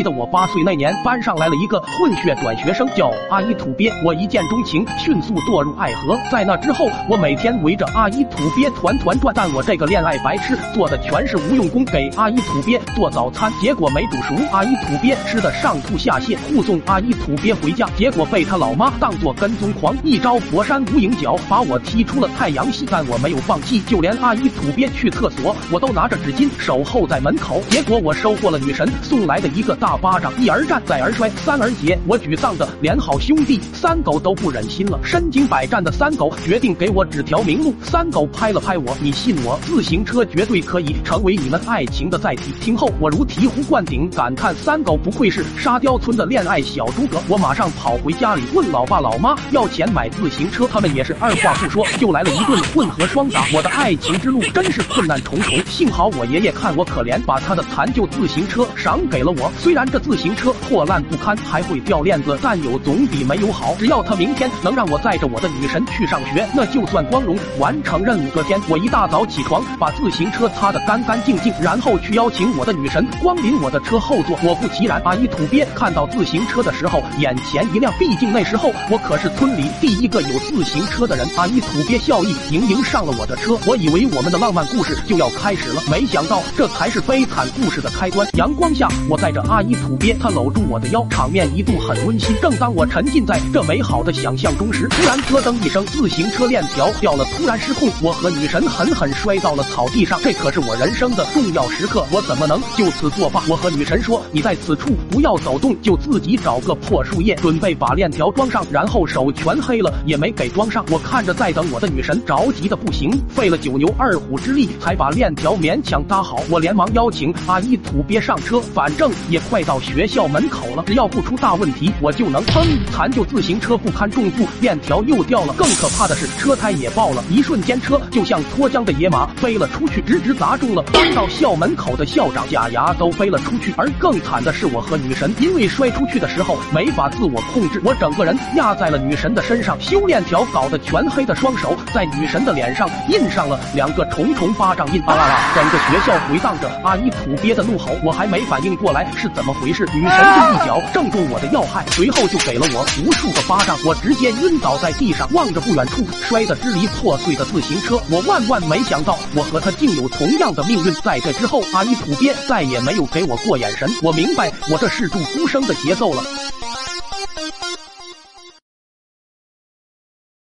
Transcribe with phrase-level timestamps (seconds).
[0.00, 3.92] 记得我八岁那年，班上来了一个混血转学生，叫阿依土鳖。
[4.02, 6.18] 我一见钟情，迅速堕入爱河。
[6.32, 9.30] 在那之后，我每天围着阿依土鳖团团转。
[9.36, 16.34] 但我这个恋爱白痴做的全是无用功，给阿依土鳖做早餐，结果没煮熟，阿依土鳖吃的上吐下泻。
[16.48, 22.88] 护送阿依土鳖回家，结果被他老妈当作跟踪狂，一招佛山无影脚把我踢出了太阳系。
[22.90, 27.60] 但我没有放弃，就连阿依土鳖去厕所，我都拿着纸巾守候在门口。
[27.68, 31.98] 结果我收获了女神送来的一个大大巴掌，一而战，再而衰，三而竭。
[32.06, 34.96] 我沮丧的连好兄弟三狗都不忍心了。
[35.02, 37.74] 身经百战的三狗决定给我指条明路。
[37.82, 42.52] 三狗拍了拍我，你信我，自行车绝对可以成为你们爱情的载体。
[42.60, 47.20] 听后我如醍醐灌顶，感叹三狗不愧是沙雕村的恋爱小诸葛。
[47.26, 53.44] 我马上跑回家里问老爸老妈要钱买自行车，他们也是二话不说就来了一顿混合双打。
[53.52, 59.50] 我的爱情之路真是困难重重，幸好我爷爷看我可怜，把他的残旧自行车赏给了我。
[59.58, 63.76] 虽然这自行车破烂不堪，还会掉链子，但有总比没有好。
[63.78, 68.28] 只要他明天能让我载着我的女神去上学，那就算光荣完成任务。
[68.30, 73.60] 隔天，我一大早起床，把自行车擦得干干净净，然后去邀请我的女神光临。
[73.60, 74.36] 我的车后座。
[74.40, 81.28] 果不其然，阿依土鳖看到自行车的时候，眼前一亮，毕竟那时候我可是村里第一个有自行车的人。
[81.36, 88.26] 阿依土鳖笑意盈盈上了我的车，我以为我们的浪漫故事就要开始了，没想到这才是悲惨故事的开端。
[88.34, 92.34] 阳光下，我载着阿依土鳖，他搂住我的腰，场面一度很温馨。
[92.40, 100.18] 正当我沉浸在这美好的想象中时，突然咯噔一声，自行车链条掉了，突然失控，我和女神狠狠摔到了草地上。
[100.22, 103.42] 这可是我人生的重要时刻，我怎么能就此作罢？
[103.48, 110.84] 我和女神说：“你在此处不要走动，就自己找个破树叶，准备把链条装上。”然后手全黑了，也没给装上。
[110.90, 116.42] 我看着在等我的女神，着急的不行，费了九牛二虎之力才把链条勉强搭好。
[116.48, 122.40] 我连忙邀请阿依土鳖上车，反正也快到学校门口了，只要不出大问题，我就能。
[122.46, 122.64] 砰！
[122.92, 125.52] 残旧自行车不堪重负，链条又掉了。
[125.54, 127.22] 更可怕的是，车胎也爆了。
[127.28, 133.74] 一瞬间，车就像脱缰的野马飞了出去，直直砸中了刚到校门口的校长，假牙都飞了出去。
[133.76, 139.76] 而更惨的是，我和女神因为摔出去的时候没法自我控制，我整个人压在了女神的身上。
[139.80, 145.02] 修链条搞得全黑的双手在女神的脸上印上了两个重重巴掌印。
[145.02, 145.36] 啊啦啦！
[145.56, 160.92] 整个学校回荡着阿姨土鳖的怒吼，我还没反应过来是怎怎么回事，女神就一脚正中我的要害，随后就给了我无数个巴掌，我直接晕倒在地上，望着不远处摔得支离破碎的自行车，我万万没想到我和他竟有同样的命运。
[161.02, 166.22] 在这之后，阿姨土鳖再也没有给我过眼神，我明白我这是注孤生的节奏了。